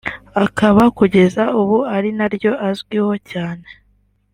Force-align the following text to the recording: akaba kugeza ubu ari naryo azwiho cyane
akaba 0.45 0.83
kugeza 0.97 1.43
ubu 1.59 1.77
ari 1.95 2.09
naryo 2.17 2.51
azwiho 2.69 3.13
cyane 3.31 3.67